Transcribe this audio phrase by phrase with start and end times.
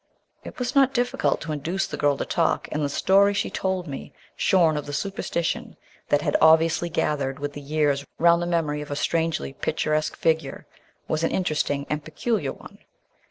[0.43, 3.85] It was not difficult to induce the girl to talk, and the story she told
[3.87, 5.77] me, shorn of the superstition
[6.09, 10.65] that had obviously gathered with the years round the memory of a strangely picturesque figure,
[11.07, 12.79] was an interesting and peculiar one.